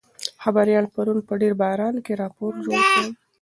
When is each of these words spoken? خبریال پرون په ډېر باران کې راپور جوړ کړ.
خبریال 0.43 0.85
پرون 0.93 1.19
په 1.27 1.33
ډېر 1.41 1.53
باران 1.61 1.95
کې 2.05 2.13
راپور 2.21 2.51
جوړ 2.65 2.79
کړ. 2.93 3.03